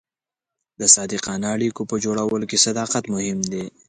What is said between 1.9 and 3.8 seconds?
جوړولو کې صداقت مهم دی.